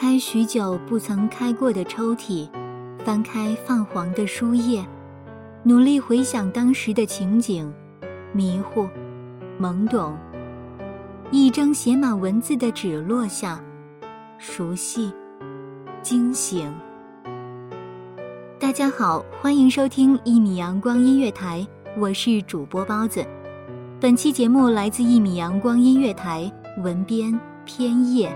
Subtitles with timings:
[0.00, 2.48] 开许久不曾开过的抽屉，
[3.04, 4.86] 翻开泛黄的书页，
[5.64, 7.68] 努力回想当时的情景，
[8.32, 8.88] 迷糊，
[9.60, 10.16] 懵懂。
[11.32, 13.60] 一张写满文字的纸落下，
[14.38, 15.12] 熟悉，
[16.00, 16.72] 惊醒。
[18.60, 21.66] 大家好，欢迎收听一米阳光音乐台，
[21.98, 23.26] 我是主播包子。
[23.98, 26.48] 本期节目来自一米阳光音乐台，
[26.84, 28.32] 文编偏叶。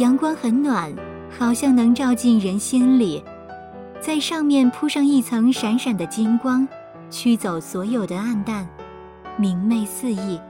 [0.00, 0.90] 阳光很暖，
[1.38, 3.22] 好像能照进人心里，
[4.00, 6.66] 在上面铺上一层闪闪的金光，
[7.10, 8.66] 驱走所有的暗淡，
[9.36, 10.40] 明媚四溢。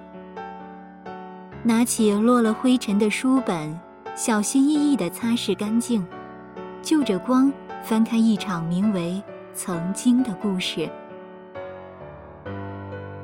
[1.64, 3.76] 拿起落了灰尘的书本，
[4.14, 6.06] 小心翼翼地擦拭干净，
[6.80, 9.20] 就着光翻开一场名为
[9.52, 10.88] 《曾经》的故事。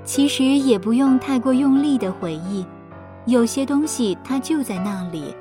[0.03, 2.67] 其实也不用太过用力的回忆，
[3.27, 5.33] 有些东西它就在那里。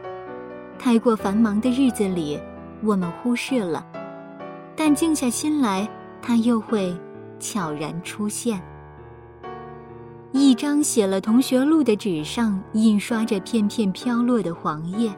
[0.86, 2.40] 太过繁忙的日子里，
[2.84, 3.84] 我们忽视了，
[4.76, 5.90] 但静下心来，
[6.22, 6.96] 它又会
[7.40, 8.62] 悄然出现。
[10.32, 15.12] 一张写了同学录的纸上，印刷着片片飘落的黄叶。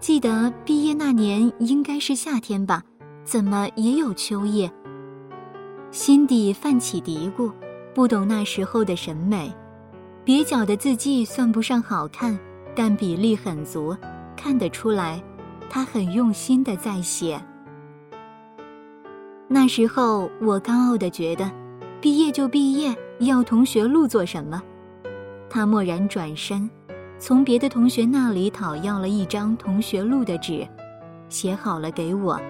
[0.00, 2.82] 记得毕业那年应该是夏天吧？
[3.22, 4.68] 怎么也有秋叶？
[5.92, 7.52] 心底泛起嘀咕，
[7.94, 9.54] 不懂那时候的审美。
[10.24, 12.36] 蹩脚的字迹算不上好看，
[12.74, 13.96] 但比例很足。
[14.36, 15.22] 看得出来，
[15.70, 17.40] 他很用心的在写。
[19.48, 21.50] 那时候我高傲的觉得，
[22.00, 24.62] 毕业就毕业，要同学录做什么？
[25.48, 26.68] 他蓦然转身，
[27.18, 30.66] 从别的同学那里讨要了一张同学录的纸，
[31.28, 32.40] 写好了给我。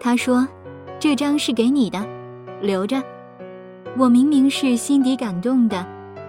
[0.00, 0.46] 他说
[0.98, 2.04] ：“这张是给你的，
[2.60, 3.02] 留着。”
[3.96, 5.86] 我明明是心底感动的，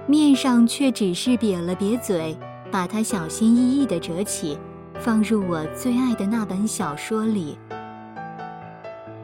[0.08, 2.38] 面上却只是瘪了瘪嘴。
[2.72, 4.58] 把它小心翼翼地折起，
[5.00, 7.58] 放入我最爱的那本小说里。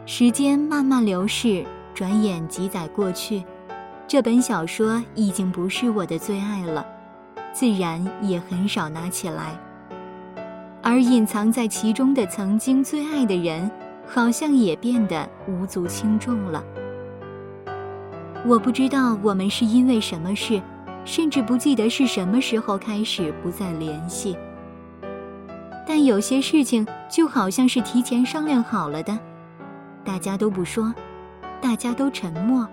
[0.06, 3.44] 时间慢慢流逝，转眼几载过去，
[4.07, 6.85] 这本小说已经不是我的最爱了，
[7.53, 9.58] 自然也很少拿起来。
[10.81, 13.69] 而隐藏在其中的曾经最爱的人，
[14.08, 16.63] 好像也变得无足轻重了。
[18.46, 20.59] 我不知道我们是因为什么事。
[21.03, 24.37] 甚至不记得是什么时候开始不再联系，
[25.87, 29.17] 但有些事情就好像是提前商量好了的，
[30.05, 30.93] 大家都不说，
[31.59, 32.67] 大家都沉默，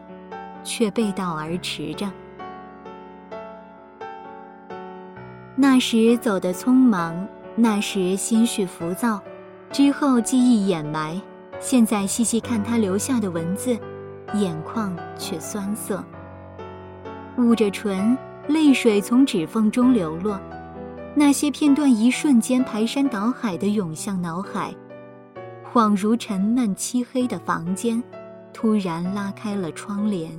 [0.62, 2.10] 却背道而驰着。
[5.56, 7.26] 那时走得匆忙，
[7.56, 9.20] 那时心绪浮躁，
[9.72, 11.20] 之后记忆掩埋，
[11.58, 13.76] 现在细细看他留下的文字，
[14.34, 16.04] 眼眶却酸涩。
[17.36, 18.16] 捂着唇，
[18.48, 20.40] 泪水从指缝中流落，
[21.14, 24.74] 那些片段一瞬间排山倒海的涌向脑海，
[25.70, 28.02] 恍如沉闷漆黑的房间，
[28.54, 30.32] 突然拉开了窗帘。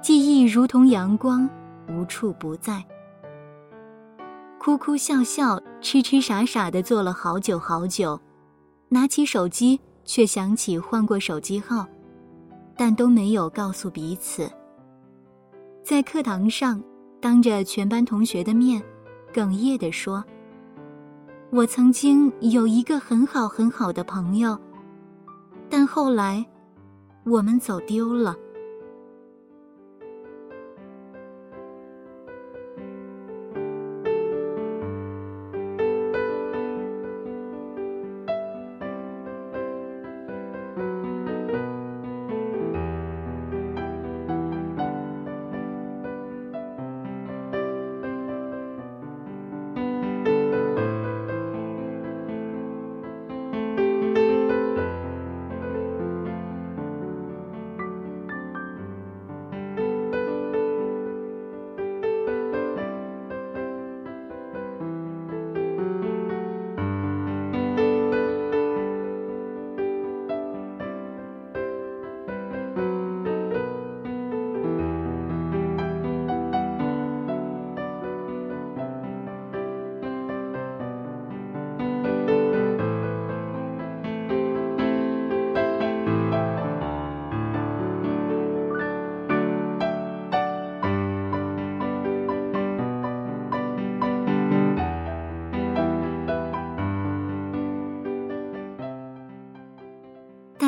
[0.00, 1.50] 记忆如同阳光，
[1.88, 2.84] 无处不在，
[4.60, 8.20] 哭哭笑笑、痴痴傻傻的坐了好久好久，
[8.88, 11.84] 拿起手机却想起换过手机号，
[12.76, 14.48] 但都没有告诉彼此。
[15.84, 16.80] 在课堂上，
[17.20, 18.80] 当着全班同学的面，
[19.34, 20.24] 哽咽地说
[21.50, 24.56] ：“我曾经有一个很好很好的朋友，
[25.68, 26.46] 但后来，
[27.24, 28.36] 我们走丢了。”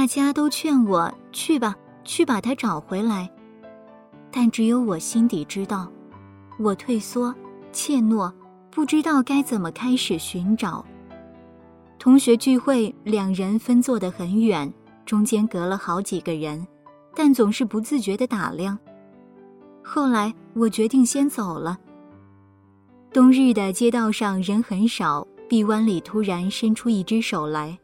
[0.05, 1.75] 大家都劝我去吧，
[2.05, 3.27] 去把他找回来。
[4.31, 5.91] 但只有我心底知道，
[6.59, 7.35] 我退缩、
[7.73, 8.31] 怯懦，
[8.71, 10.85] 不知道该怎么开始寻找。
[11.99, 14.71] 同学聚会，两人分坐得很远，
[15.07, 16.67] 中间隔了好几个人，
[17.15, 18.79] 但总是不自觉地打量。
[19.83, 21.79] 后来我决定先走了。
[23.11, 27.79] 冬日的街道上人很少，臂弯里突然伸出一只手来，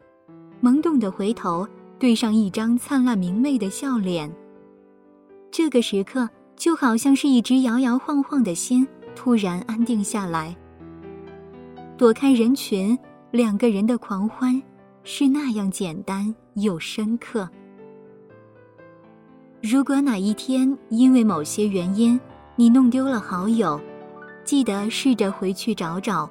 [0.62, 1.66] 懵懂的回头。
[2.00, 4.35] 对上一张灿烂明媚的笑脸。
[5.50, 6.26] 这个时刻
[6.56, 10.56] 就好像是一只摇摇晃晃的心突然安定下来。
[11.99, 12.99] 躲开人群，
[13.31, 14.61] 两个人的狂欢
[15.05, 17.47] 是那样简单又深刻。
[19.62, 22.19] 如果哪一天因为某些原因
[22.56, 23.79] 你弄丢了好友，
[24.43, 26.31] 记得试着回去找找。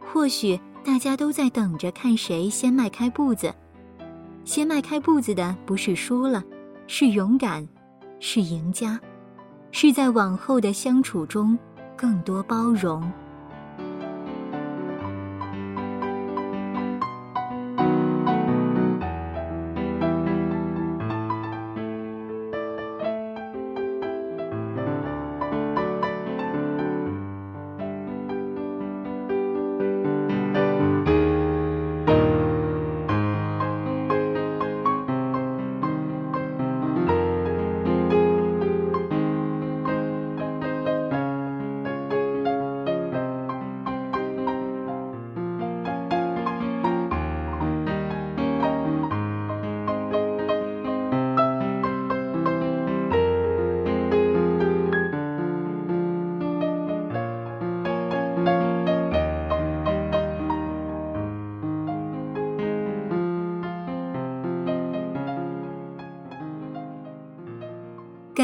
[0.00, 3.54] 或许大家都在等着看谁先迈开步子。
[4.44, 6.42] 先迈开步子的不是输了，
[6.86, 7.66] 是勇敢，
[8.20, 9.00] 是赢家，
[9.70, 11.58] 是在往后的相处中
[11.96, 13.10] 更多包容。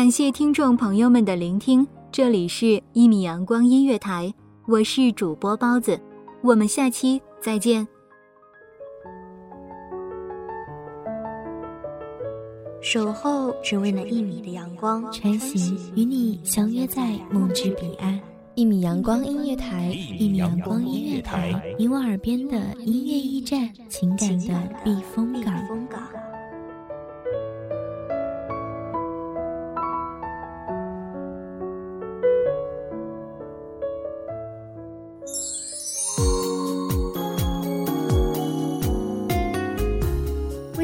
[0.09, 4.33] 感谢听众朋友们的聆听，这里是《一米阳光音乐台》，
[4.67, 6.01] 我是主播包子，
[6.41, 7.87] 我们下期再见。
[12.81, 18.19] 守候只为那一米的阳光，晨行与你相约在梦之彼岸。
[18.55, 25.55] 一米阳光音乐台，一米阳光音乐台，你我耳边的音乐驿站，情感的避风港。